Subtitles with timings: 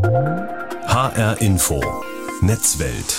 [0.00, 1.82] HR Info.
[2.40, 3.16] Netzwelt.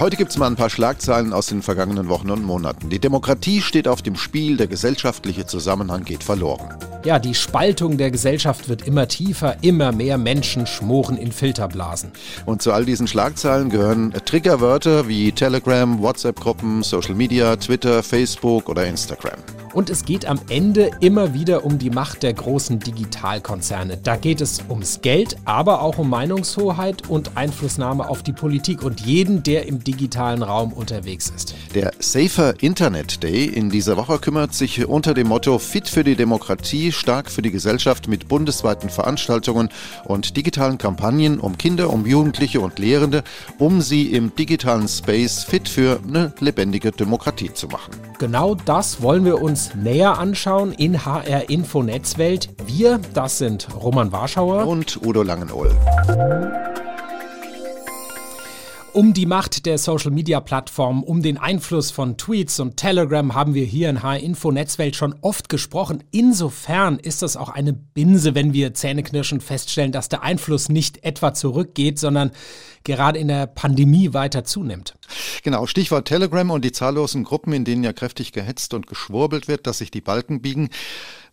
[0.00, 2.90] Heute gibt es mal ein paar Schlagzeilen aus den vergangenen Wochen und Monaten.
[2.90, 6.76] Die Demokratie steht auf dem Spiel, der gesellschaftliche Zusammenhang geht verloren.
[7.04, 12.10] Ja, die Spaltung der Gesellschaft wird immer tiefer, immer mehr Menschen schmoren in Filterblasen.
[12.44, 18.84] Und zu all diesen Schlagzeilen gehören Triggerwörter wie Telegram, WhatsApp-Gruppen, Social Media, Twitter, Facebook oder
[18.84, 19.38] Instagram.
[19.72, 23.96] Und es geht am Ende immer wieder um die Macht der großen Digitalkonzerne.
[23.96, 29.00] Da geht es ums Geld, aber auch um Meinungshoheit und Einflussnahme auf die Politik und
[29.00, 31.54] jeden, der im digitalen Raum unterwegs ist.
[31.74, 36.16] Der Safer Internet Day in dieser Woche kümmert sich unter dem Motto Fit für die
[36.16, 39.70] Demokratie, stark für die Gesellschaft mit bundesweiten Veranstaltungen
[40.04, 43.24] und digitalen Kampagnen um Kinder, um Jugendliche und Lehrende,
[43.58, 47.92] um sie im digitalen Space fit für eine lebendige Demokratie zu machen.
[48.18, 52.48] Genau das wollen wir uns näher anschauen in HR Info Netzwelt.
[52.66, 55.70] Wir, das sind Roman Warschauer und Udo Langenohl.
[58.94, 63.88] Um die Macht der Social-Media-Plattformen, um den Einfluss von Tweets und Telegram haben wir hier
[63.88, 66.04] in H-Info Netzwelt schon oft gesprochen.
[66.10, 71.32] Insofern ist es auch eine Binse, wenn wir zähneknirschend feststellen, dass der Einfluss nicht etwa
[71.32, 72.32] zurückgeht, sondern
[72.84, 74.94] gerade in der Pandemie weiter zunimmt.
[75.42, 79.66] Genau, Stichwort Telegram und die zahllosen Gruppen, in denen ja kräftig gehetzt und geschwurbelt wird,
[79.66, 80.68] dass sich die Balken biegen.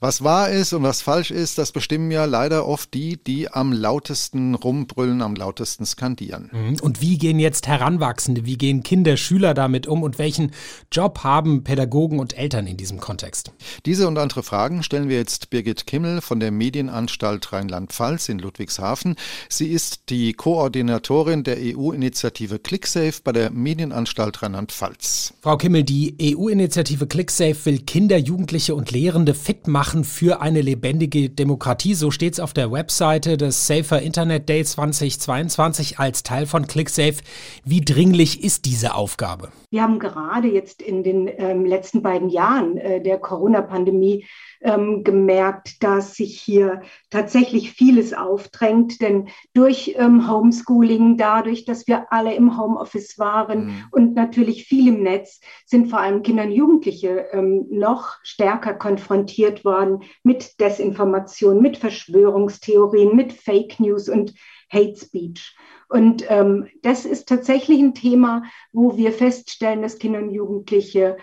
[0.02, 3.73] Was wahr ist und was falsch ist, das bestimmen ja leider oft die, die am
[3.73, 6.50] lautesten rumbrüllen, am lautesten skandieren.
[6.53, 6.78] Mhm.
[6.81, 10.52] Und wie gehen jetzt Heranwachsende, wie gehen Kinder, Schüler damit um und welchen
[10.89, 13.52] Job haben Pädagogen und Eltern in diesem Kontext?
[13.86, 19.17] Diese und andere Fragen stellen wir jetzt Birgit Kimmel von der Medienanstalt Rheinland-Pfalz in Ludwigshafen.
[19.50, 25.34] Sie ist die Koordinatorin der EU-Initiative ClickSafe bei der Medienanstalt Rheinland-Pfalz.
[25.41, 30.61] Frau Kimmel, die EU-Initiative ClickSafe will Kinder, Jugendliche und Lehrende fit machen machen für eine
[30.61, 31.95] lebendige Demokratie.
[31.95, 37.23] So steht es auf der Webseite des Safer Internet Day 2022 als Teil von ClickSafe.
[37.65, 39.49] Wie dringlich ist diese Aufgabe?
[39.72, 44.25] Wir haben gerade jetzt in den ähm, letzten beiden Jahren äh, der Corona-Pandemie
[44.62, 49.02] ähm, gemerkt, dass sich hier tatsächlich vieles aufdrängt.
[49.02, 53.84] Denn durch ähm, Homeschooling, dadurch, dass wir alle im Homeoffice waren mhm.
[53.91, 59.63] und natürlich viel im Netz, sind vor allem Kinder und Jugendliche ähm, noch stärker konfrontiert
[59.63, 64.34] worden mit Desinformation, mit Verschwörungstheorien, mit Fake News und
[64.72, 65.56] Hate Speech.
[65.89, 71.17] Und ähm, das ist tatsächlich ein Thema, wo wir feststellen, dass Kinder und Jugendliche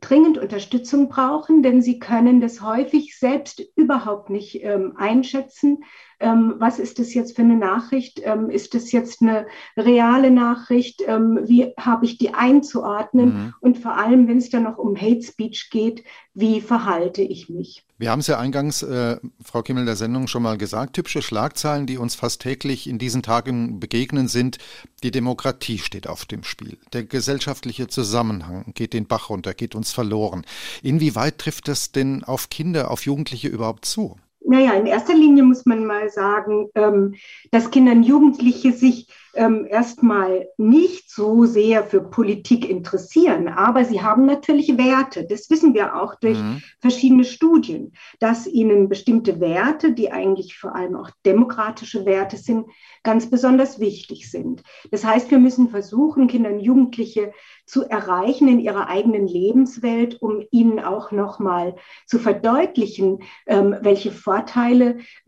[0.00, 5.84] dringend Unterstützung brauchen, denn sie können das häufig selbst überhaupt nicht ähm, einschätzen.
[6.20, 8.20] Ähm, was ist das jetzt für eine Nachricht?
[8.24, 9.46] Ähm, ist das jetzt eine
[9.76, 11.02] reale Nachricht?
[11.06, 13.28] Ähm, wie habe ich die einzuordnen?
[13.28, 13.54] Mhm.
[13.60, 17.84] Und vor allem, wenn es dann noch um Hate Speech geht, wie verhalte ich mich?
[17.98, 21.86] Wir haben es ja eingangs, äh, Frau Kimmel, der Sendung schon mal gesagt, typische Schlagzeilen,
[21.86, 24.58] die uns fast täglich in diesen Tagen begegnen, sind,
[25.02, 26.78] die Demokratie steht auf dem Spiel.
[26.92, 30.44] Der gesellschaftliche Zusammenhang geht den Bach runter, geht uns verloren.
[30.82, 34.16] Inwieweit trifft das denn auf Kinder, auf Jugendliche überhaupt zu?
[34.40, 37.14] Naja, in erster Linie muss man mal sagen, ähm,
[37.50, 44.02] dass Kinder und Jugendliche sich ähm, erstmal nicht so sehr für Politik interessieren, aber sie
[44.02, 45.26] haben natürlich Werte.
[45.26, 46.62] Das wissen wir auch durch mhm.
[46.80, 52.66] verschiedene Studien, dass ihnen bestimmte Werte, die eigentlich vor allem auch demokratische Werte sind,
[53.04, 54.62] ganz besonders wichtig sind.
[54.90, 57.32] Das heißt, wir müssen versuchen, Kinder und Jugendliche
[57.64, 64.37] zu erreichen in ihrer eigenen Lebenswelt, um ihnen auch nochmal zu verdeutlichen, ähm, welche Vorteile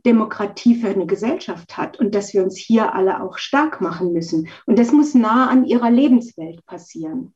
[0.05, 4.49] Demokratie für eine Gesellschaft hat und dass wir uns hier alle auch stark machen müssen.
[4.67, 7.33] Und das muss nah an ihrer Lebenswelt passieren.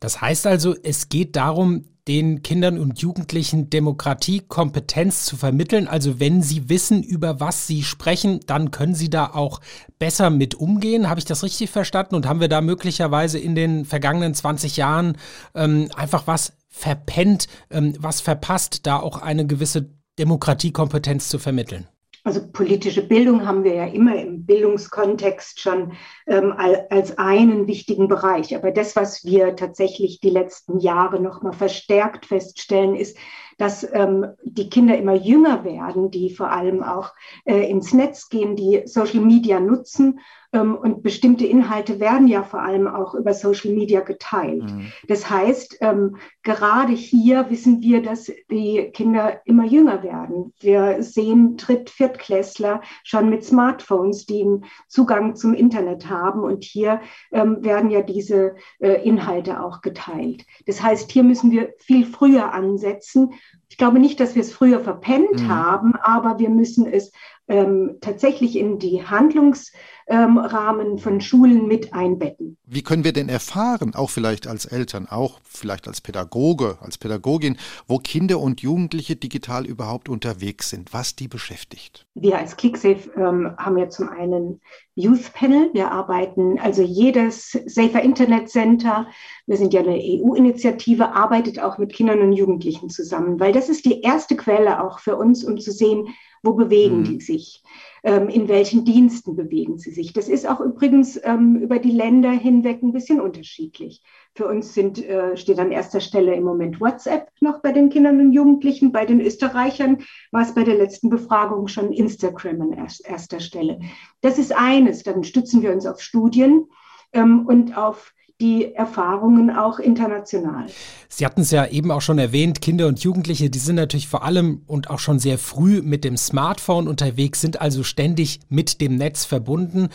[0.00, 5.88] Das heißt also, es geht darum, den Kindern und Jugendlichen Demokratiekompetenz zu vermitteln.
[5.88, 9.60] Also wenn sie wissen, über was sie sprechen, dann können sie da auch
[9.98, 11.08] besser mit umgehen.
[11.08, 12.14] Habe ich das richtig verstanden?
[12.14, 15.16] Und haben wir da möglicherweise in den vergangenen 20 Jahren
[15.54, 19.88] ähm, einfach was verpennt, ähm, was verpasst, da auch eine gewisse
[20.18, 21.86] Demokratiekompetenz zu vermitteln?
[22.26, 25.92] Also politische Bildung haben wir ja immer im Bildungskontext schon
[26.26, 26.52] ähm,
[26.90, 28.56] als einen wichtigen Bereich.
[28.56, 33.16] Aber das, was wir tatsächlich die letzten Jahre noch mal verstärkt feststellen, ist,
[33.58, 37.12] dass ähm, die Kinder immer jünger werden, die vor allem auch
[37.44, 40.20] äh, ins Netz gehen, die Social Media nutzen
[40.52, 44.64] ähm, und bestimmte Inhalte werden ja vor allem auch über Social Media geteilt.
[44.64, 44.92] Mhm.
[45.08, 50.52] Das heißt, ähm, gerade hier wissen wir, dass die Kinder immer jünger werden.
[50.60, 56.40] Wir sehen Dritt-, Viertklässler schon mit Smartphones, die einen Zugang zum Internet haben.
[56.40, 57.00] Und hier
[57.32, 60.44] ähm, werden ja diese äh, Inhalte auch geteilt.
[60.66, 63.32] Das heißt, hier müssen wir viel früher ansetzen
[63.68, 65.48] Ich glaube nicht, dass wir es früher verpennt mhm.
[65.48, 67.12] haben, aber wir müssen es
[67.48, 72.56] ähm, tatsächlich in die Handlungsrahmen ähm, von Schulen mit einbetten.
[72.64, 77.56] Wie können wir denn erfahren, auch vielleicht als Eltern, auch vielleicht als Pädagoge, als Pädagogin,
[77.88, 82.06] wo Kinder und Jugendliche digital überhaupt unterwegs sind, was die beschäftigt?
[82.14, 84.60] Wir als ClickSafe ähm, haben ja zum einen
[84.94, 85.70] Youth Panel.
[85.72, 89.08] Wir arbeiten, also jedes Safer Internet Center,
[89.46, 93.84] wir sind ja eine EU-Initiative, arbeitet auch mit Kindern und Jugendlichen zusammen, weil das ist
[93.84, 96.08] die erste Quelle auch für uns, um zu sehen,
[96.46, 97.04] wo bewegen mhm.
[97.04, 97.62] die sich?
[98.02, 100.12] Ähm, in welchen Diensten bewegen sie sich?
[100.12, 104.00] Das ist auch übrigens ähm, über die Länder hinweg ein bisschen unterschiedlich.
[104.34, 108.20] Für uns sind, äh, steht an erster Stelle im Moment WhatsApp noch bei den Kindern
[108.20, 108.92] und Jugendlichen.
[108.92, 113.80] Bei den Österreichern war es bei der letzten Befragung schon Instagram an erster Stelle.
[114.20, 115.02] Das ist eines.
[115.02, 116.66] Dann stützen wir uns auf Studien
[117.12, 120.66] ähm, und auf die Erfahrungen auch international.
[121.08, 124.24] Sie hatten es ja eben auch schon erwähnt, Kinder und Jugendliche, die sind natürlich vor
[124.24, 128.96] allem und auch schon sehr früh mit dem Smartphone unterwegs, sind also ständig mit dem
[128.96, 129.88] Netz verbunden.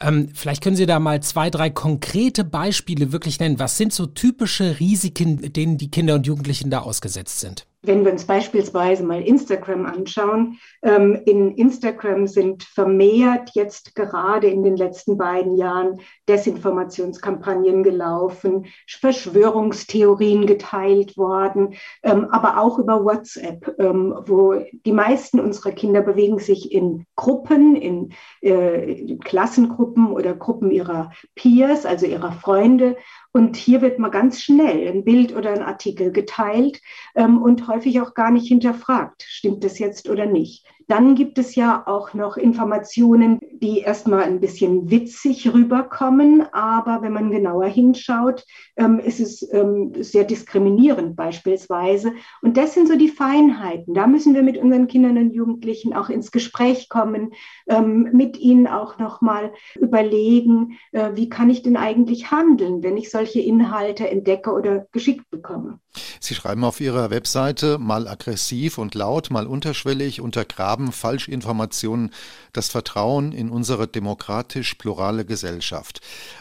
[0.00, 3.58] Ähm, vielleicht können Sie da mal zwei, drei konkrete Beispiele wirklich nennen.
[3.58, 7.66] Was sind so typische Risiken, denen die Kinder und Jugendlichen da ausgesetzt sind?
[7.84, 14.62] Wenn wir uns beispielsweise mal Instagram anschauen, ähm, in Instagram sind vermehrt jetzt gerade in
[14.62, 15.98] den letzten beiden Jahren
[16.28, 21.74] Desinformationskampagnen gelaufen, Verschwörungstheorien geteilt worden,
[22.04, 27.74] ähm, aber auch über WhatsApp, ähm, wo die meisten unserer Kinder bewegen sich in Gruppen,
[27.74, 28.12] in,
[28.42, 32.96] äh, in Klassengruppen oder Gruppen ihrer Peers, also ihrer Freunde
[33.32, 36.80] und hier wird mal ganz schnell ein Bild oder ein Artikel geteilt
[37.14, 40.66] ähm, und häufig auch gar nicht hinterfragt, stimmt das jetzt oder nicht.
[40.88, 47.12] Dann gibt es ja auch noch Informationen, die erstmal ein bisschen witzig rüberkommen, aber wenn
[47.12, 48.44] man genauer hinschaut,
[48.76, 52.12] ähm, ist es ähm, sehr diskriminierend beispielsweise.
[52.40, 53.94] Und das sind so die Feinheiten.
[53.94, 57.32] Da müssen wir mit unseren Kindern und Jugendlichen auch ins Gespräch kommen,
[57.68, 63.10] ähm, mit ihnen auch nochmal überlegen, äh, wie kann ich denn eigentlich handeln, wenn ich
[63.10, 65.78] solche Inhalte entdecke oder geschickt bekomme.
[66.20, 72.10] Sie schreiben auf Ihrer Webseite mal aggressiv und laut, mal unterschwellig untergraben Falschinformationen
[72.52, 76.00] das Vertrauen in unsere demokratisch-plurale Gesellschaft.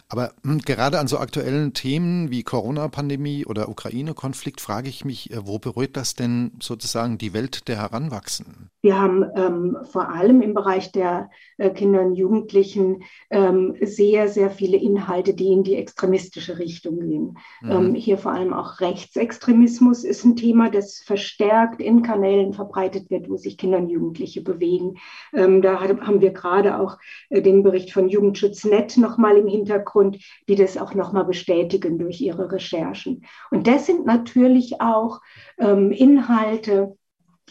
[0.10, 5.46] Aber hm, gerade an so aktuellen Themen wie Corona-Pandemie oder Ukraine-Konflikt frage ich mich, äh,
[5.46, 8.70] wo berührt das denn sozusagen die Welt der Heranwachsenden?
[8.82, 14.50] Wir haben ähm, vor allem im Bereich der äh, Kinder und Jugendlichen ähm, sehr, sehr
[14.50, 17.38] viele Inhalte, die in die extremistische Richtung gehen.
[17.62, 17.72] Mhm.
[17.72, 23.30] Ähm, hier vor allem auch Rechtsextremismus ist ein Thema, das verstärkt in Kanälen verbreitet wird,
[23.30, 24.98] wo sich Kinder und Jugendliche bewegen.
[25.34, 26.98] Ähm, da haben wir gerade auch
[27.30, 32.52] äh, den Bericht von Jugendschutznet nochmal im Hintergrund, die das auch nochmal bestätigen durch ihre
[32.52, 33.26] Recherchen.
[33.50, 35.22] Und das sind natürlich auch
[35.58, 36.98] ähm, Inhalte,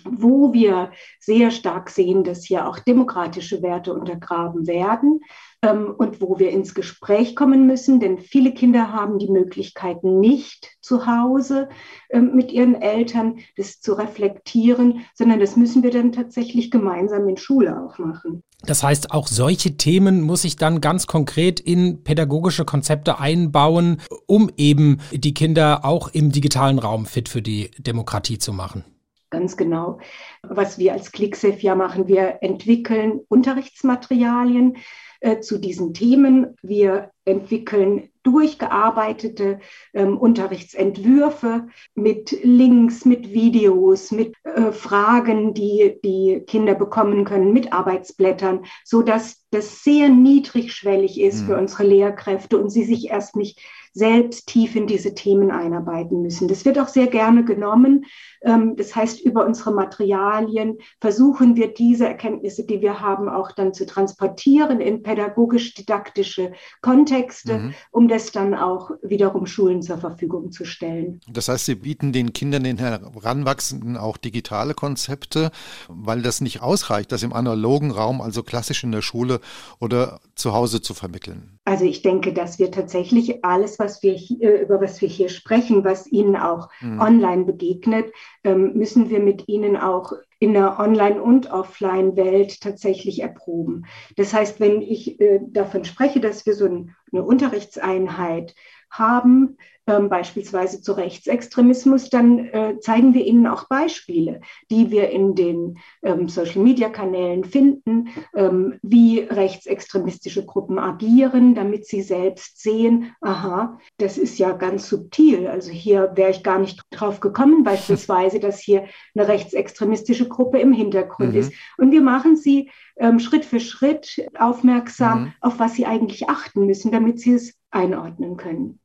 [0.05, 5.21] wo wir sehr stark sehen, dass hier auch demokratische Werte untergraben werden
[5.63, 11.07] und wo wir ins Gespräch kommen müssen, denn viele Kinder haben die Möglichkeiten nicht zu
[11.07, 11.69] Hause
[12.09, 17.37] ähm, mit ihren Eltern, das zu reflektieren, sondern das müssen wir dann tatsächlich gemeinsam in
[17.37, 18.43] Schule auch machen.
[18.63, 24.51] Das heißt, auch solche Themen muss ich dann ganz konkret in pädagogische Konzepte einbauen, um
[24.57, 28.85] eben die Kinder auch im digitalen Raum fit für die Demokratie zu machen.
[29.31, 30.01] Ganz genau.
[30.43, 34.77] Was wir als ClickSafe ja machen, wir entwickeln Unterrichtsmaterialien
[35.21, 36.57] äh, zu diesen Themen.
[36.63, 39.61] Wir entwickeln durchgearbeitete
[39.95, 47.73] ähm, Unterrichtsentwürfe mit Links, mit Videos, mit äh, Fragen, die die Kinder bekommen können, mit
[47.73, 51.47] Arbeitsblättern, so dass das sehr niedrigschwellig ist mhm.
[51.47, 53.61] für unsere Lehrkräfte und sie sich erst nicht
[53.93, 56.49] selbst tief in diese Themen einarbeiten müssen.
[56.49, 58.05] Das wird auch sehr gerne genommen.
[58.43, 63.75] Ähm, das heißt, über unsere Materialien versuchen wir diese Erkenntnisse, die wir haben, auch dann
[63.75, 67.75] zu transportieren in pädagogisch-didaktische Kontexte, mhm.
[67.91, 71.21] um das dann auch wiederum Schulen zur Verfügung zu stellen.
[71.29, 75.51] Das heißt, Sie bieten den Kindern, den Heranwachsenden auch digitale Konzepte,
[75.89, 79.41] weil das nicht ausreicht, das im analogen Raum, also klassisch in der Schule
[79.81, 81.59] oder zu Hause zu vermitteln.
[81.65, 85.85] Also ich denke, dass wir tatsächlich alles, was wir hier, über was wir hier sprechen,
[85.85, 87.01] was Ihnen auch mhm.
[87.01, 88.13] online begegnet,
[88.45, 93.87] ähm, müssen wir mit Ihnen auch in der Online- und Offline-Welt tatsächlich erproben.
[94.17, 98.55] Das heißt, wenn ich äh, davon spreche, dass wir so eine Unterrichtseinheit
[98.91, 99.57] haben,
[99.99, 106.29] beispielsweise zu Rechtsextremismus, dann äh, zeigen wir ihnen auch Beispiele, die wir in den ähm,
[106.29, 114.53] Social-Media-Kanälen finden, ähm, wie rechtsextremistische Gruppen agieren, damit sie selbst sehen, aha, das ist ja
[114.53, 115.47] ganz subtil.
[115.47, 120.73] Also hier wäre ich gar nicht drauf gekommen, beispielsweise, dass hier eine rechtsextremistische Gruppe im
[120.73, 121.39] Hintergrund mhm.
[121.39, 121.53] ist.
[121.79, 125.33] Und wir machen sie ähm, Schritt für Schritt aufmerksam, mhm.
[125.41, 128.81] auf was sie eigentlich achten müssen, damit sie es einordnen können.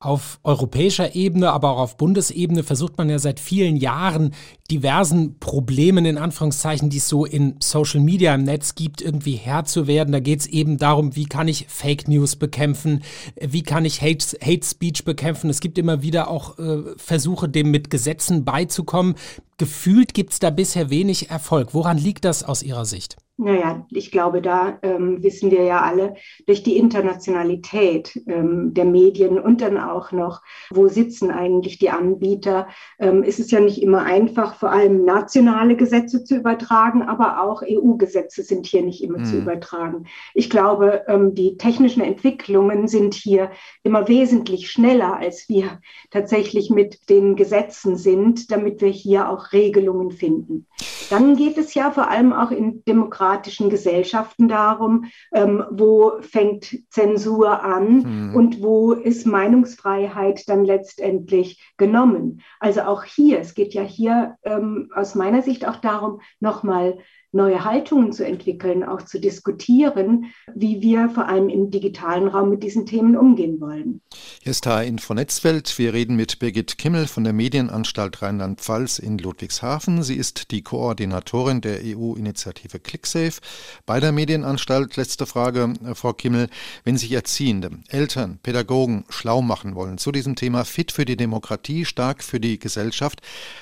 [0.00, 4.32] Auf europäischer Ebene, aber auch auf Bundesebene versucht man ja seit vielen Jahren
[4.70, 9.64] diversen Problemen in Anführungszeichen, die es so in Social Media im Netz gibt, irgendwie Herr
[9.64, 10.12] zu werden.
[10.12, 13.02] Da geht es eben darum, wie kann ich Fake News bekämpfen,
[13.40, 15.50] wie kann ich Hate, Hate Speech bekämpfen.
[15.50, 19.16] Es gibt immer wieder auch äh, Versuche, dem mit Gesetzen beizukommen.
[19.56, 21.74] Gefühlt gibt es da bisher wenig Erfolg.
[21.74, 23.16] Woran liegt das aus Ihrer Sicht?
[23.40, 26.16] Naja, ich glaube, da ähm, wissen wir ja alle,
[26.48, 32.66] durch die Internationalität ähm, der Medien und dann auch noch, wo sitzen eigentlich die Anbieter,
[32.98, 37.62] ähm, ist es ja nicht immer einfach, vor allem nationale Gesetze zu übertragen, aber auch
[37.62, 39.24] EU-Gesetze sind hier nicht immer mhm.
[39.24, 40.06] zu übertragen.
[40.34, 43.52] Ich glaube, ähm, die technischen Entwicklungen sind hier
[43.84, 45.78] immer wesentlich schneller, als wir
[46.10, 50.66] tatsächlich mit den Gesetzen sind, damit wir hier auch Regelungen finden.
[51.08, 53.27] Dann geht es ja vor allem auch in demokratischen
[53.70, 58.34] Gesellschaften darum, ähm, wo fängt Zensur an mhm.
[58.34, 62.42] und wo ist Meinungsfreiheit dann letztendlich genommen.
[62.60, 66.98] Also auch hier, es geht ja hier ähm, aus meiner Sicht auch darum, nochmal
[67.32, 72.62] neue Haltungen zu entwickeln, auch zu diskutieren, wie wir vor allem im digitalen Raum mit
[72.62, 74.00] diesen Themen umgehen wollen.
[74.42, 75.78] Hier ist H-Info Netzwelt.
[75.78, 80.02] Wir reden mit Birgit Kimmel von der Medienanstalt Rheinland-Pfalz in Ludwigshafen.
[80.02, 83.40] Sie ist die Koordinatorin der EU-Initiative ClickSafe.
[83.84, 86.48] Bei der Medienanstalt, letzte Frage, äh, Frau Kimmel,
[86.84, 91.84] wenn sich Erziehende, Eltern, Pädagogen schlau machen wollen zu diesem Thema fit für die Demokratie,
[91.84, 93.20] stark für die Gesellschaft,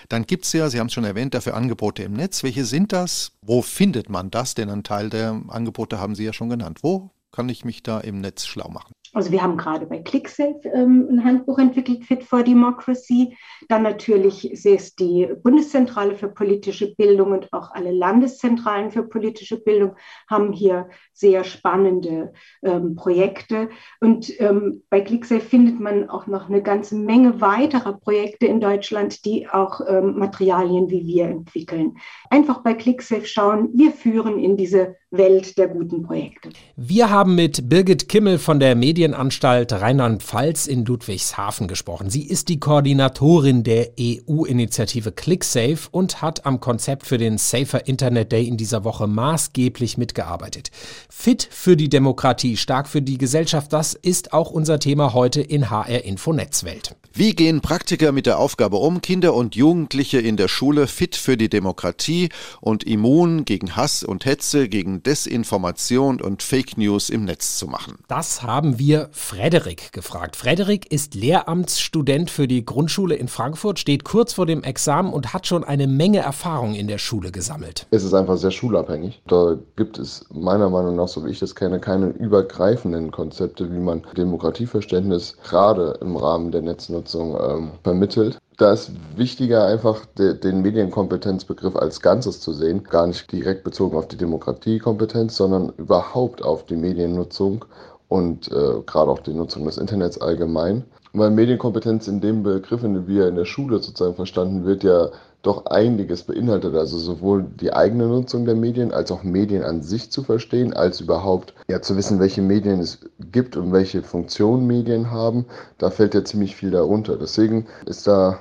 [0.08, 2.44] dann gibt es ja, Sie haben es schon erwähnt, dafür Angebote im Netz.
[2.44, 3.32] Welche sind das?
[3.42, 4.54] Wo findet man das?
[4.54, 6.78] Denn ein Teil der Angebote haben Sie ja schon genannt.
[6.82, 8.92] Wo kann ich mich da im Netz schlau machen?
[9.12, 13.36] Also wir haben gerade bei ClickSafe ähm, ein Handbuch entwickelt, Fit for Democracy.
[13.68, 19.96] Dann natürlich ist die Bundeszentrale für politische Bildung und auch alle Landeszentralen für politische Bildung
[20.28, 22.32] haben hier sehr spannende
[22.62, 23.70] ähm, Projekte.
[24.00, 29.24] Und ähm, bei ClickSafe findet man auch noch eine ganze Menge weiterer Projekte in Deutschland,
[29.24, 31.96] die auch ähm, Materialien wie wir entwickeln.
[32.30, 36.50] Einfach bei ClickSafe schauen, wir führen in diese Welt der guten Projekte.
[36.76, 42.08] Wir haben mit Birgit Kimmel von der Medienanstalt Rheinland-Pfalz in Ludwigshafen gesprochen.
[42.08, 48.32] Sie ist die Koordinatorin der EU-Initiative ClickSafe und hat am Konzept für den Safer Internet
[48.32, 50.70] Day in dieser Woche maßgeblich mitgearbeitet.
[51.10, 55.68] Fit für die Demokratie, stark für die Gesellschaft, das ist auch unser Thema heute in
[55.68, 56.96] HR Info Netzwelt.
[57.12, 61.36] Wie gehen Praktiker mit der Aufgabe um, Kinder und Jugendliche in der Schule fit für
[61.36, 62.30] die Demokratie
[62.62, 67.98] und immun gegen Hass und Hetze, gegen Desinformation und Fake News im Netz zu machen?
[68.08, 70.36] Das haben wir Frederik gefragt.
[70.36, 75.46] Frederik ist Lehramtsstudent für die Grundschule in Frankfurt, steht kurz vor dem Examen und hat
[75.46, 77.86] schon eine Menge Erfahrung in der Schule gesammelt.
[77.90, 79.22] Es ist einfach sehr schulabhängig.
[79.26, 83.78] Da gibt es meiner Meinung nach, so wie ich das kenne, keine übergreifenden Konzepte, wie
[83.78, 88.38] man Demokratieverständnis gerade im Rahmen der Netznutzung Nutzung ähm, vermittelt.
[88.56, 93.96] Da ist wichtiger, einfach de, den Medienkompetenzbegriff als Ganzes zu sehen, gar nicht direkt bezogen
[93.96, 97.64] auf die Demokratiekompetenz, sondern überhaupt auf die Mediennutzung
[98.08, 100.84] und äh, gerade auch die Nutzung des Internets allgemein.
[101.12, 105.08] Weil Medienkompetenz in dem Begriff, dem wir in der Schule sozusagen verstanden wird, ja
[105.42, 106.74] doch einiges beinhaltet.
[106.74, 111.00] Also sowohl die eigene Nutzung der Medien als auch Medien an sich zu verstehen, als
[111.00, 112.98] überhaupt ja, zu wissen, welche Medien es
[113.32, 115.46] gibt und welche Funktion Medien haben.
[115.78, 117.16] Da fällt ja ziemlich viel darunter.
[117.16, 118.38] Deswegen ist da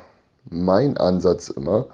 [0.50, 1.86] mein Ansatz immer,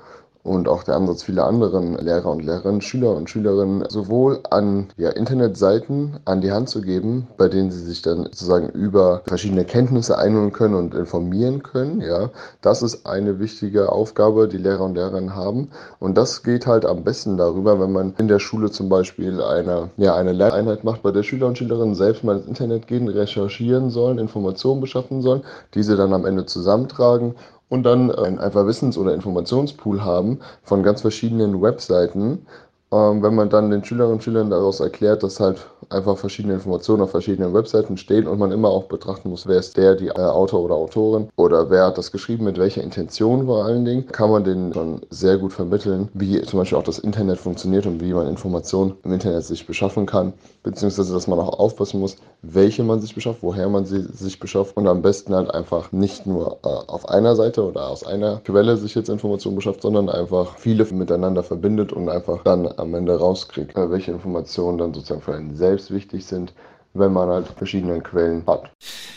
[0.44, 5.10] und auch der Ansatz vieler anderen Lehrer und Lehrerinnen, Schüler und Schülerinnen sowohl an ja,
[5.10, 10.18] Internetseiten an die Hand zu geben, bei denen sie sich dann sozusagen über verschiedene Kenntnisse
[10.18, 12.02] einholen können und informieren können.
[12.02, 12.30] Ja,
[12.62, 15.70] das ist eine wichtige Aufgabe, die Lehrer und Lehrerinnen haben.
[16.00, 19.90] Und das geht halt am besten darüber, wenn man in der Schule zum Beispiel eine,
[19.98, 23.90] ja, eine Lerneinheit macht, bei der Schüler und Schülerinnen selbst mal ins Internet gehen, recherchieren
[23.90, 25.44] sollen, Informationen beschaffen sollen,
[25.74, 27.36] diese dann am Ende zusammentragen
[27.72, 32.46] und dann äh, einfach Wissens- oder Informationspool haben von ganz verschiedenen Webseiten
[32.94, 37.02] Ähm, wenn man dann den Schülerinnen und Schülern daraus erklärt, dass halt einfach verschiedene Informationen
[37.02, 40.20] auf verschiedenen Webseiten stehen und man immer auch betrachten muss, wer ist der, die äh,
[40.20, 44.30] Autor oder Autorin oder wer hat das geschrieben, mit welcher Intention vor allen Dingen, kann
[44.30, 48.14] man denen schon sehr gut vermitteln, wie zum Beispiel auch das Internet funktioniert und wie
[48.14, 50.34] man Informationen im Internet sich beschaffen kann,
[50.64, 54.76] beziehungsweise dass man auch aufpassen muss, welche man sich beschafft, woher man sie sich beschafft
[54.76, 58.76] und am besten halt einfach nicht nur äh, auf einer Seite oder aus einer Quelle
[58.76, 63.78] sich jetzt Informationen beschafft, sondern einfach viele miteinander verbindet und einfach dann am Ende rauskriegt,
[63.78, 66.54] äh, welche Informationen dann sozusagen für einen selbst wichtig sind,
[66.94, 68.70] wenn man halt verschiedene Quellen hat.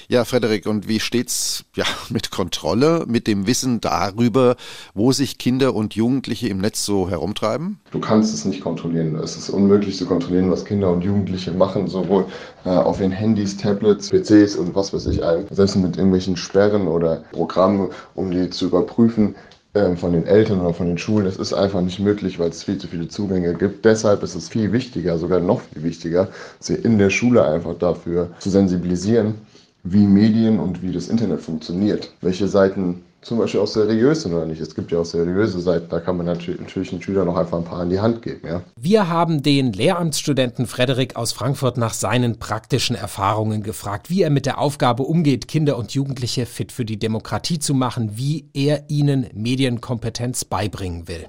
[0.07, 4.57] Ja, Frederik, und wie steht's ja mit Kontrolle, mit dem Wissen darüber,
[4.93, 7.81] wo sich Kinder und Jugendliche im Netz so herumtreiben?
[7.91, 9.17] Du kannst es nicht kontrollieren.
[9.17, 12.27] Es ist unmöglich zu kontrollieren, was Kinder und Jugendliche machen, sowohl
[12.65, 15.47] äh, auf ihren Handys, Tablets, PCs und was weiß ich allem.
[15.51, 19.35] Selbst mit irgendwelchen Sperren oder Programmen, um die zu überprüfen,
[19.75, 21.27] ähm, von den Eltern oder von den Schulen.
[21.27, 23.85] Es ist einfach nicht möglich, weil es viel zu viele Zugänge gibt.
[23.85, 26.29] Deshalb ist es viel wichtiger, sogar noch viel wichtiger,
[26.61, 29.35] sie in der Schule einfach dafür zu sensibilisieren,
[29.83, 32.11] wie Medien und wie das Internet funktioniert.
[32.21, 34.61] Welche Seiten zum Beispiel auch seriös sind oder nicht.
[34.61, 37.65] Es gibt ja auch seriöse Seiten, da kann man natürlich den Schülern noch einfach ein
[37.65, 38.47] paar an die Hand geben.
[38.47, 38.63] Ja.
[38.77, 44.47] Wir haben den Lehramtsstudenten Frederik aus Frankfurt nach seinen praktischen Erfahrungen gefragt, wie er mit
[44.47, 49.27] der Aufgabe umgeht, Kinder und Jugendliche fit für die Demokratie zu machen, wie er ihnen
[49.35, 51.29] Medienkompetenz beibringen will.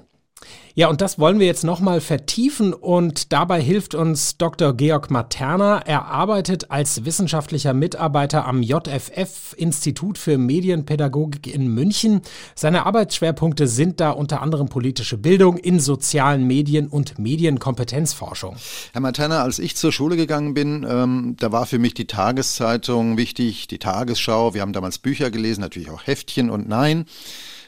[0.78, 4.74] Ja, und das wollen wir jetzt nochmal vertiefen und dabei hilft uns Dr.
[4.74, 5.78] Georg Materna.
[5.78, 12.20] Er arbeitet als wissenschaftlicher Mitarbeiter am JFF Institut für Medienpädagogik in München.
[12.54, 18.56] Seine Arbeitsschwerpunkte sind da unter anderem politische Bildung in sozialen Medien und Medienkompetenzforschung.
[18.92, 23.16] Herr Materna, als ich zur Schule gegangen bin, ähm, da war für mich die Tageszeitung
[23.16, 24.52] wichtig, die Tagesschau.
[24.52, 27.06] Wir haben damals Bücher gelesen, natürlich auch Heftchen und nein.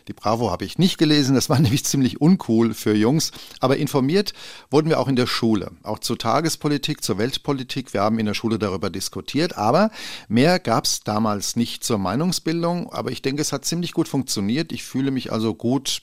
[0.08, 3.30] Die Bravo habe ich nicht gelesen, das war nämlich ziemlich uncool für Jungs.
[3.60, 4.32] Aber informiert
[4.70, 7.92] wurden wir auch in der Schule, auch zur Tagespolitik, zur Weltpolitik.
[7.92, 9.90] Wir haben in der Schule darüber diskutiert, aber
[10.28, 12.92] mehr gab es damals nicht zur Meinungsbildung.
[12.92, 14.72] Aber ich denke, es hat ziemlich gut funktioniert.
[14.72, 16.00] Ich fühle mich also gut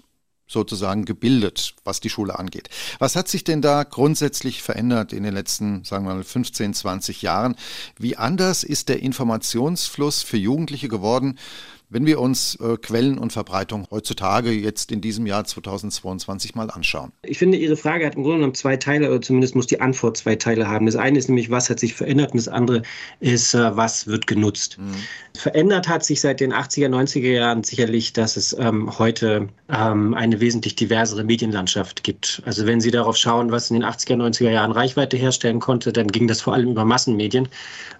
[0.48, 2.70] sozusagen gebildet, was die Schule angeht.
[3.00, 7.24] Was hat sich denn da grundsätzlich verändert in den letzten, sagen wir mal, 15, 20
[7.24, 7.56] Jahren?
[7.98, 11.40] Wie anders ist der Informationsfluss für Jugendliche geworden?
[11.90, 17.12] Wenn wir uns äh, Quellen und Verbreitung heutzutage jetzt in diesem Jahr 2022 mal anschauen.
[17.22, 20.18] Ich finde, Ihre Frage hat im Grunde genommen zwei Teile, oder zumindest muss die Antwort
[20.18, 20.88] zwei Teile haben.
[20.88, 22.82] Das eine ist nämlich, was hat sich verändert und das andere
[23.20, 24.78] ist, äh, was wird genutzt.
[24.80, 24.96] Mhm.
[25.38, 30.40] Verändert hat sich seit den 80er, 90er Jahren sicherlich, dass es ähm, heute ähm, eine
[30.40, 32.42] wesentlich diversere Medienlandschaft gibt.
[32.46, 36.08] Also wenn Sie darauf schauen, was in den 80er, 90er Jahren Reichweite herstellen konnte, dann
[36.08, 37.48] ging das vor allem über Massenmedien.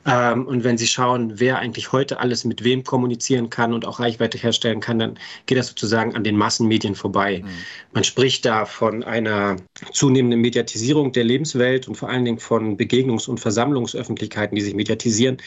[0.06, 4.00] Ähm, und wenn Sie schauen, wer eigentlich heute alles mit wem kommunizieren kann und auch
[4.00, 7.42] Reichweite herstellen kann, dann geht das sozusagen an den Massenmedien vorbei.
[7.44, 7.50] Mhm.
[7.94, 9.58] Man spricht da von einer
[9.92, 15.38] zunehmenden Mediatisierung der Lebenswelt und vor allen Dingen von Begegnungs- und Versammlungsöffentlichkeiten, die sich mediatisieren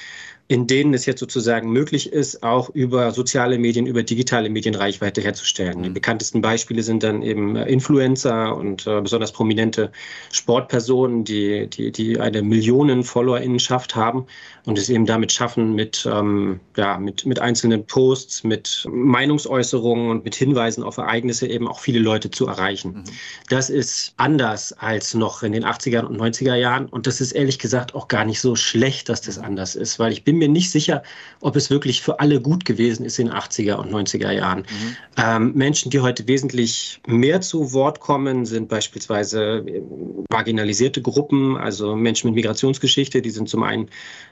[0.50, 5.20] in denen es jetzt sozusagen möglich ist, auch über soziale Medien, über digitale Medien Reichweite
[5.20, 5.82] herzustellen.
[5.82, 5.94] Die mhm.
[5.94, 9.92] bekanntesten Beispiele sind dann eben äh, Influencer und äh, besonders prominente
[10.32, 14.24] Sportpersonen, die, die, die eine Millionen FollowerInnenschaft haben
[14.64, 20.24] und es eben damit schaffen, mit, ähm, ja, mit, mit einzelnen Posts, mit Meinungsäußerungen und
[20.24, 22.94] mit Hinweisen auf Ereignisse eben auch viele Leute zu erreichen.
[22.94, 23.04] Mhm.
[23.50, 27.58] Das ist anders als noch in den 80er und 90er Jahren und das ist ehrlich
[27.58, 30.70] gesagt auch gar nicht so schlecht, dass das anders ist, weil ich bin mir nicht
[30.70, 31.02] sicher,
[31.40, 34.60] ob es wirklich für alle gut gewesen ist in den 80er und 90er Jahren.
[34.60, 34.96] Mhm.
[35.16, 39.82] Ähm, Menschen, die heute wesentlich mehr zu Wort kommen, sind beispielsweise äh,
[40.30, 43.88] marginalisierte Gruppen, also Menschen mit Migrationsgeschichte, die sind zum einen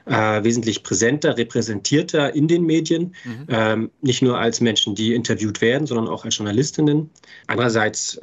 [0.07, 3.47] äh, wesentlich präsenter, repräsentierter in den Medien, mhm.
[3.49, 7.11] ähm, nicht nur als Menschen, die interviewt werden, sondern auch als Journalistinnen.
[7.47, 8.21] Andererseits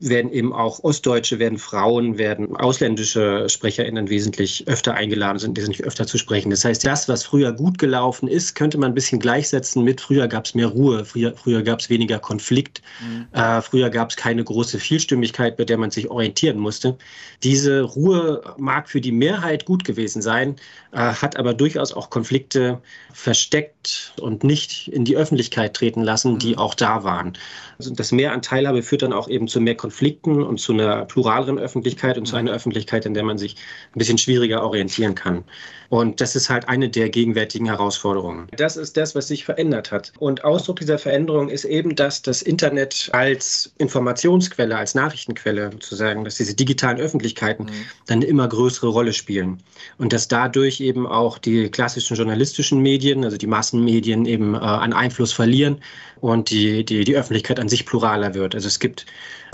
[0.00, 6.06] werden eben auch Ostdeutsche, werden Frauen, werden ausländische SprecherInnen wesentlich öfter eingeladen, sind wesentlich öfter
[6.06, 6.50] zu sprechen.
[6.50, 10.28] Das heißt, das, was früher gut gelaufen ist, könnte man ein bisschen gleichsetzen mit früher
[10.28, 13.26] gab es mehr Ruhe, früher, früher gab es weniger Konflikt, mhm.
[13.32, 16.96] äh, früher gab es keine große Vielstimmigkeit, bei der man sich orientieren musste.
[17.42, 20.56] Diese Ruhe mag für die Mehrheit gut gewesen sein,
[20.92, 22.80] äh, hat aber durchaus auch Konflikte
[23.12, 26.58] versteckt und nicht in die Öffentlichkeit treten lassen, die mhm.
[26.58, 27.34] auch da waren.
[27.78, 31.04] Also das Mehr an Teilhabe führt dann auch eben zu mehr Konflikten und zu einer
[31.04, 33.56] pluraleren Öffentlichkeit und zu einer Öffentlichkeit, in der man sich
[33.94, 35.44] ein bisschen schwieriger orientieren kann.
[35.90, 38.48] Und das ist halt eine der gegenwärtigen Herausforderungen.
[38.56, 40.12] Das ist das, was sich verändert hat.
[40.18, 46.34] Und Ausdruck dieser Veränderung ist eben, dass das Internet als Informationsquelle, als Nachrichtenquelle sozusagen, dass
[46.36, 47.70] diese digitalen Öffentlichkeiten mhm.
[48.06, 49.62] dann eine immer größere Rolle spielen.
[49.98, 54.92] Und dass dadurch eben auch die klassischen journalistischen Medien, also die Massenmedien eben äh, an
[54.92, 55.78] Einfluss verlieren
[56.20, 58.54] und die, die, die Öffentlichkeit an sich pluraler wird.
[58.54, 59.06] Also es gibt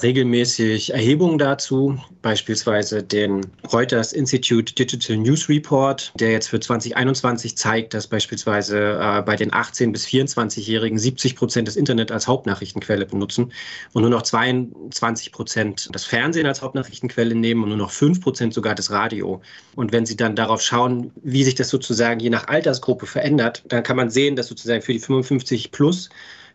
[0.03, 7.95] regelmäßig Erhebungen dazu, beispielsweise den Reuters Institute Digital News Report, der jetzt für 2021 zeigt,
[7.95, 13.53] dass beispielsweise äh, bei den 18- bis 24-Jährigen 70 Prozent das Internet als Hauptnachrichtenquelle benutzen
[13.93, 18.55] und nur noch 22 Prozent das Fernsehen als Hauptnachrichtenquelle nehmen und nur noch 5 Prozent
[18.55, 19.41] sogar das Radio.
[19.77, 23.85] Und wenn Sie dann darauf schauen, wie sich das sozusagen je nach Altersgruppe verändert, dann
[23.85, 26.09] kann man sehen, dass sozusagen für die 55 plus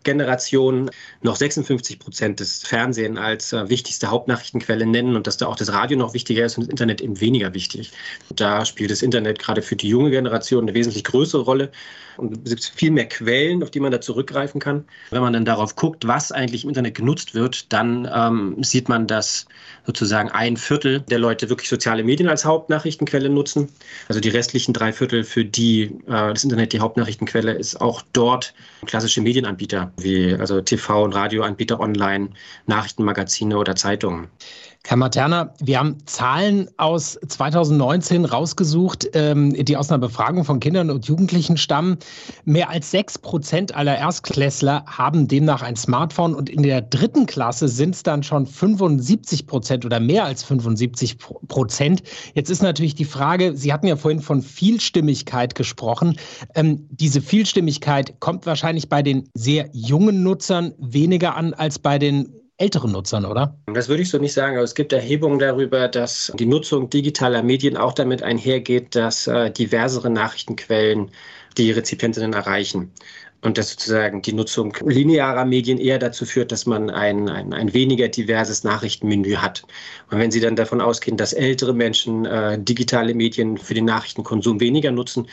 [0.06, 0.90] Generation
[1.22, 5.74] noch 56 Prozent des Fernsehen als äh, wichtigste Hauptnachrichtenquelle nennen und dass da auch das
[5.74, 7.92] Radio noch wichtiger ist und das Internet eben weniger wichtig.
[8.34, 11.72] Da spielt das Internet gerade für die junge Generation eine wesentlich größere Rolle
[12.18, 14.86] und es gibt viel mehr Quellen, auf die man da zurückgreifen kann.
[15.10, 19.08] Wenn man dann darauf guckt, was eigentlich im Internet genutzt wird, dann ähm, sieht man,
[19.08, 19.46] dass
[19.86, 23.70] sozusagen ein Viertel der Leute wirklich soziale Medien als Hauptnachrichtenquelle nutzen.
[24.08, 28.54] Also die restlichen drei Viertel, für die äh, das Internet die Hauptnachrichtenquelle ist, auch dort
[28.86, 32.32] klassische Medienanbieter wie also TV- und Radioanbieter online,
[32.66, 34.30] Nachrichtenmagazine oder Zeitungen.
[34.88, 40.92] Herr Materna, wir haben Zahlen aus 2019 rausgesucht, ähm, die aus einer Befragung von Kindern
[40.92, 41.98] und Jugendlichen stammen.
[42.44, 47.68] Mehr als sechs Prozent aller Erstklässler haben demnach ein Smartphone und in der dritten Klasse
[47.68, 51.18] sind es dann schon 75 Prozent oder mehr als 75
[51.48, 52.04] Prozent.
[52.36, 56.16] Jetzt ist natürlich die Frage, Sie hatten ja vorhin von Vielstimmigkeit gesprochen.
[56.54, 62.30] Ähm, diese Vielstimmigkeit kommt wahrscheinlich bei den sehr jungen Nutzern weniger an als bei den
[62.58, 63.58] älteren Nutzern, oder?
[63.68, 67.44] Das würde ich so nicht sagen, aber es gibt Erhebungen darüber, dass die Nutzung digitaler
[67.44, 71.12] Medien auch damit einhergeht, dass äh, diversere Nachrichtenquellen
[71.58, 72.92] die Rezipientinnen erreichen
[73.42, 77.74] und dass sozusagen die Nutzung linearer Medien eher dazu führt, dass man ein, ein, ein
[77.74, 79.64] weniger diverses Nachrichtenmenü hat.
[80.10, 84.60] Und wenn Sie dann davon ausgehen, dass ältere Menschen äh, digitale Medien für den Nachrichtenkonsum
[84.60, 85.28] weniger nutzen,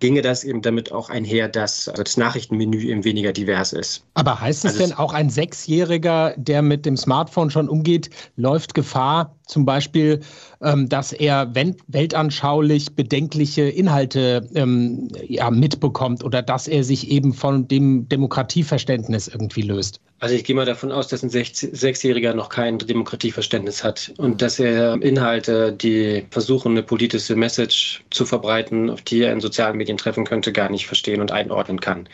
[0.00, 4.04] ginge das eben damit auch einher, dass also das Nachrichtenmenü eben weniger divers ist.
[4.14, 8.74] Aber heißt es also denn auch ein Sechsjähriger, der mit dem Smartphone schon umgeht, läuft
[8.74, 10.20] Gefahr, zum Beispiel,
[10.60, 17.68] ähm, dass er weltanschaulich bedenkliche Inhalte ähm, ja, mitbekommt oder dass er sich eben von
[17.68, 20.00] dem Demokratieverständnis irgendwie löst?
[20.18, 24.58] Also ich gehe mal davon aus, dass ein Sechsjähriger noch kein Demokratieverständnis hat und dass
[24.58, 29.98] er Inhalte, die versuchen, eine politische Message zu verbreiten, auf die er in sozialen Medien
[29.98, 32.08] treffen könnte, gar nicht verstehen und einordnen kann.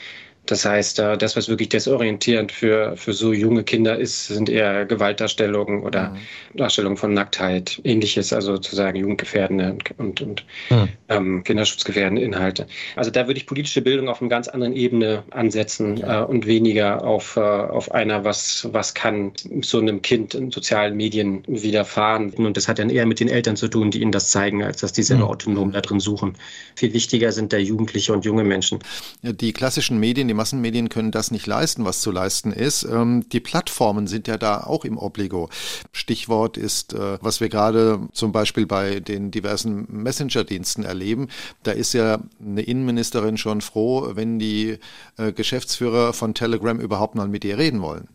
[0.47, 4.85] Das heißt, äh, das, was wirklich desorientierend für, für so junge Kinder ist, sind eher
[4.87, 6.59] Gewaltdarstellungen oder mhm.
[6.59, 10.89] Darstellungen von Nacktheit, ähnliches, also sozusagen jugendgefährdende und, und mhm.
[11.09, 12.67] ähm, kinderschutzgefährdende Inhalte.
[12.97, 16.23] Also da würde ich politische Bildung auf einer ganz anderen Ebene ansetzen ja.
[16.23, 20.97] äh, und weniger auf, äh, auf einer, was, was kann so einem Kind in sozialen
[20.97, 22.31] Medien widerfahren.
[22.31, 24.81] Und das hat dann eher mit den Eltern zu tun, die ihnen das zeigen, als
[24.81, 25.31] dass die selber mhm.
[25.31, 26.35] autonom da drin suchen.
[26.75, 28.81] Viel wichtiger sind da Jugendliche und junge Menschen.
[29.23, 32.85] Die klassischen Medien, die Massenmedien können das nicht leisten, was zu leisten ist.
[32.85, 35.51] Ähm, die Plattformen sind ja da auch im Obligo.
[35.93, 41.29] Stichwort ist, äh, was wir gerade zum Beispiel bei den diversen Messenger-Diensten erleben.
[41.65, 44.79] Da ist ja eine Innenministerin schon froh, wenn die
[45.19, 48.09] äh, Geschäftsführer von Telegram überhaupt mal mit ihr reden wollen.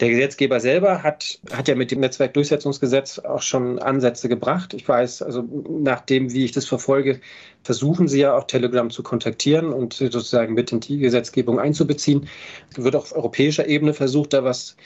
[0.00, 4.72] Der Gesetzgeber selber hat, hat ja mit dem Netzwerkdurchsetzungsgesetz auch schon Ansätze gebracht.
[4.74, 7.20] Ich weiß, also nach dem, wie ich das verfolge,
[7.64, 12.28] versuchen sie ja auch Telegram zu kontaktieren und sozusagen mit in die Gesetzgebung einzubeziehen.
[12.70, 14.76] Es wird auch auf europäischer Ebene versucht, da was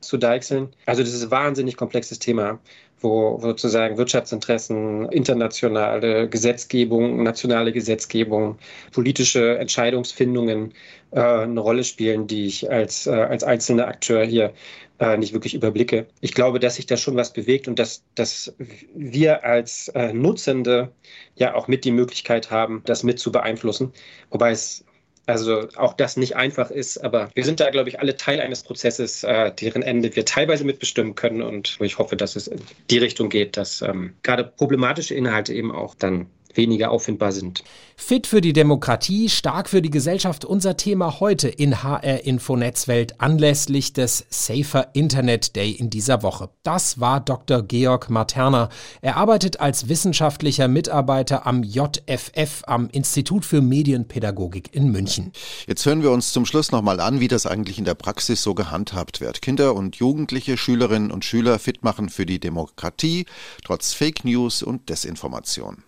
[0.00, 0.68] zu deichseln.
[0.86, 2.60] Also das ist ein wahnsinnig komplexes Thema
[3.00, 8.58] wo sozusagen Wirtschaftsinteressen, internationale Gesetzgebung, nationale Gesetzgebung,
[8.92, 10.72] politische Entscheidungsfindungen
[11.18, 14.52] eine Rolle spielen, die ich als, äh, als einzelner Akteur hier
[15.00, 16.06] äh, nicht wirklich überblicke.
[16.20, 18.54] Ich glaube, dass sich da schon was bewegt und dass, dass
[18.94, 20.92] wir als äh, Nutzende
[21.34, 23.92] ja auch mit die Möglichkeit haben, das mit zu beeinflussen.
[24.30, 24.84] Wobei es
[25.26, 28.62] also auch das nicht einfach ist, aber wir sind da, glaube ich, alle Teil eines
[28.62, 32.98] Prozesses, äh, deren Ende wir teilweise mitbestimmen können und ich hoffe, dass es in die
[32.98, 37.64] Richtung geht, dass ähm, gerade problematische Inhalte eben auch dann weniger auffindbar sind.
[37.96, 43.20] Fit für die Demokratie, stark für die Gesellschaft, unser Thema heute in HR Info Netzwelt
[43.20, 46.48] anlässlich des Safer Internet Day in dieser Woche.
[46.62, 47.62] Das war Dr.
[47.62, 48.70] Georg Materna.
[49.02, 55.32] Er arbeitet als wissenschaftlicher Mitarbeiter am JFF, am Institut für Medienpädagogik in München.
[55.66, 58.54] Jetzt hören wir uns zum Schluss nochmal an, wie das eigentlich in der Praxis so
[58.54, 59.42] gehandhabt wird.
[59.42, 63.26] Kinder und Jugendliche, Schülerinnen und Schüler fit machen für die Demokratie,
[63.62, 65.84] trotz Fake News und Desinformation.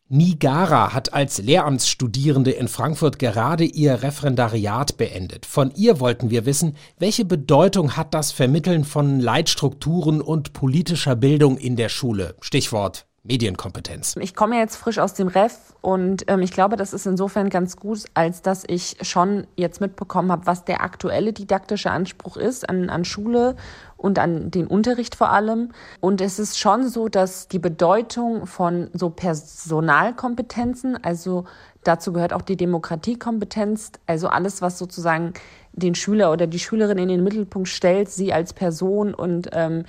[0.53, 5.47] Nigara hat als Lehramtsstudierende in Frankfurt gerade ihr Referendariat beendet.
[5.47, 11.57] Von ihr wollten wir wissen, welche Bedeutung hat das Vermitteln von Leitstrukturen und politischer Bildung
[11.57, 12.35] in der Schule?
[12.43, 14.17] Stichwort Medienkompetenz.
[14.21, 17.77] Ich komme jetzt frisch aus dem Ref und ähm, ich glaube, das ist insofern ganz
[17.77, 22.91] gut, als dass ich schon jetzt mitbekommen habe, was der aktuelle didaktische Anspruch ist an,
[22.91, 23.55] an Schule
[23.97, 25.71] und an den Unterricht vor allem.
[26.01, 31.45] Und es ist schon so, dass die Bedeutung von so Personalkompetenzen, also
[31.85, 35.35] dazu gehört auch die Demokratiekompetenz, also alles, was sozusagen
[35.73, 39.85] den Schüler oder die Schülerin in den Mittelpunkt stellt, sie als Person und ähm,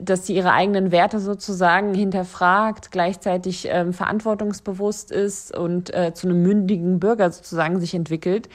[0.00, 6.42] dass sie ihre eigenen Werte sozusagen hinterfragt, gleichzeitig ähm, verantwortungsbewusst ist und äh, zu einem
[6.42, 8.48] mündigen Bürger sozusagen sich entwickelt,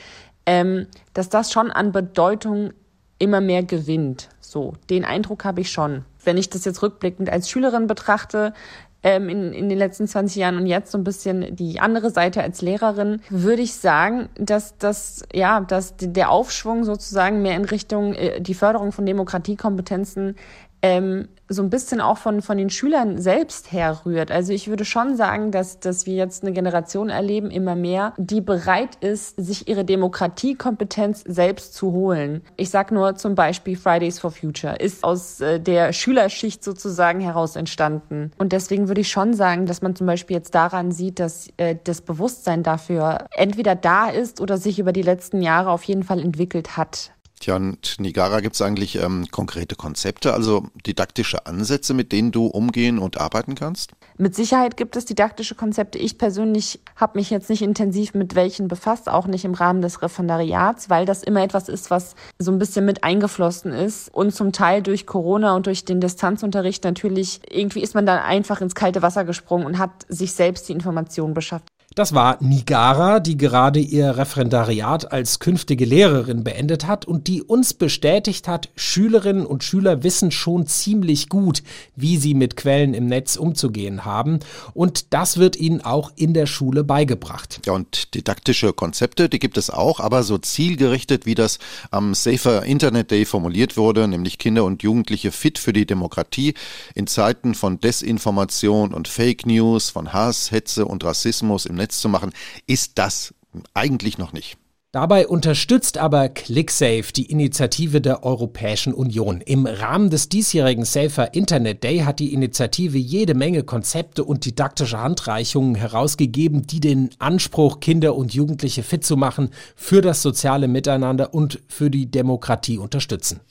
[0.46, 2.72] ähm, dass das schon an Bedeutung
[3.20, 4.30] immer mehr gewinnt.
[4.40, 6.06] So, den Eindruck habe ich schon.
[6.24, 8.54] Wenn ich das jetzt rückblickend als Schülerin betrachte,
[9.02, 12.42] ähm, in, in den letzten 20 Jahren und jetzt so ein bisschen die andere Seite
[12.42, 18.14] als Lehrerin, würde ich sagen, dass das, ja, dass der Aufschwung sozusagen mehr in Richtung
[18.14, 20.36] äh, die Förderung von Demokratiekompetenzen
[20.82, 24.32] ähm, so ein bisschen auch von, von den Schülern selbst herrührt.
[24.32, 28.40] Also ich würde schon sagen, dass, dass wir jetzt eine Generation erleben, immer mehr, die
[28.40, 32.44] bereit ist, sich ihre Demokratiekompetenz selbst zu holen.
[32.56, 37.56] Ich sage nur zum Beispiel Fridays for Future ist aus äh, der Schülerschicht sozusagen heraus
[37.56, 38.32] entstanden.
[38.38, 41.76] Und deswegen würde ich schon sagen, dass man zum Beispiel jetzt daran sieht, dass äh,
[41.84, 46.20] das Bewusstsein dafür entweder da ist oder sich über die letzten Jahre auf jeden Fall
[46.20, 47.12] entwickelt hat.
[47.40, 52.48] Tja, und Nigara, gibt es eigentlich ähm, konkrete Konzepte, also didaktische Ansätze, mit denen du
[52.48, 53.94] umgehen und arbeiten kannst?
[54.18, 55.98] Mit Sicherheit gibt es didaktische Konzepte.
[56.00, 60.02] Ich persönlich habe mich jetzt nicht intensiv mit welchen befasst, auch nicht im Rahmen des
[60.02, 64.52] Referendariats, weil das immer etwas ist, was so ein bisschen mit eingeflossen ist und zum
[64.52, 69.02] Teil durch Corona und durch den Distanzunterricht natürlich, irgendwie ist man dann einfach ins kalte
[69.02, 71.70] Wasser gesprungen und hat sich selbst die Informationen beschafft.
[71.96, 77.74] Das war Nigara, die gerade ihr Referendariat als künftige Lehrerin beendet hat und die uns
[77.74, 81.64] bestätigt hat, Schülerinnen und Schüler wissen schon ziemlich gut,
[81.96, 84.40] wie sie mit Quellen im Netz umzugehen haben.
[84.76, 87.62] Und das wird ihnen auch in der Schule beigebracht.
[87.66, 91.58] Ja, und didaktische Konzepte, die gibt es auch, aber so zielgerichtet, wie das
[91.90, 96.54] am Safer Internet Day formuliert wurde, nämlich Kinder und Jugendliche fit für die Demokratie
[96.94, 102.10] in Zeiten von Desinformation und Fake News, von Hass, Hetze und Rassismus im Netz zu
[102.10, 102.34] machen,
[102.68, 103.34] ist das
[103.74, 104.59] eigentlich noch nicht.
[104.92, 109.40] Dabei unterstützt aber ClickSafe die Initiative der Europäischen Union.
[109.40, 115.00] Im Rahmen des diesjährigen Safer Internet Day hat die Initiative jede Menge Konzepte und didaktische
[115.00, 121.36] Handreichungen herausgegeben, die den Anspruch, Kinder und Jugendliche fit zu machen für das soziale Miteinander
[121.36, 123.42] und für die Demokratie unterstützen.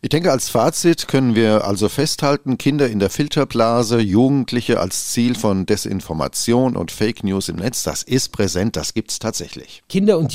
[0.00, 5.34] Ich denke, als Fazit können wir also festhalten, Kinder in der Filterblase, Jugendliche als Ziel
[5.34, 9.82] von Desinformation und Fake News im Netz, das ist präsent, das gibt es tatsächlich.
[9.90, 10.32] Kinder und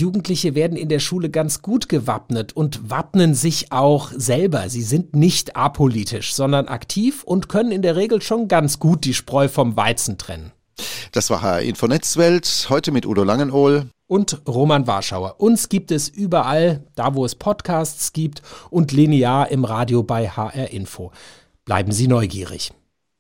[0.52, 4.70] Jugendliche werden in der Schule ganz gut gewappnet und wappnen sich auch selber.
[4.70, 9.14] Sie sind nicht apolitisch, sondern aktiv und können in der Regel schon ganz gut die
[9.14, 10.52] Spreu vom Weizen trennen.
[11.12, 15.36] Das war HR Info Netzwelt, heute mit Udo Langenohl und Roman Warschauer.
[15.40, 20.72] Uns gibt es überall, da wo es Podcasts gibt und linear im Radio bei HR
[20.72, 21.12] Info.
[21.66, 22.72] Bleiben Sie neugierig.